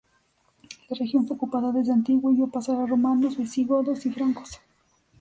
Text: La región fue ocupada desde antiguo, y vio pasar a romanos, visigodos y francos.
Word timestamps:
La 0.89 0.97
región 0.97 1.27
fue 1.27 1.35
ocupada 1.35 1.71
desde 1.71 1.91
antiguo, 1.91 2.31
y 2.31 2.35
vio 2.37 2.47
pasar 2.47 2.81
a 2.81 2.87
romanos, 2.87 3.37
visigodos 3.37 4.03
y 4.07 4.09
francos. 4.09 4.59